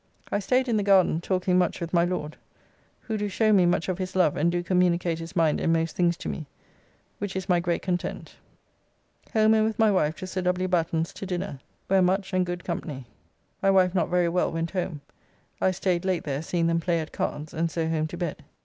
[0.31, 2.35] I staid in the garden talking much with my Lord,
[3.01, 5.95] who do show me much of his love and do communicate his mind in most
[5.95, 6.47] things to me,
[7.19, 8.35] which is my great content.
[9.33, 10.67] Home and with my wife to Sir W.
[10.67, 13.05] Batten's to dinner, where much and good company.
[13.61, 15.01] My wife not very well went home,
[15.61, 18.43] I staid late there seeing them play at cards, and so home to bed.